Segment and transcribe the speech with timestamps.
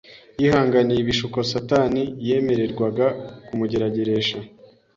[0.41, 3.07] Yihanganiye ibishuko Satani yemererwaga
[3.45, 4.37] kumugerageresha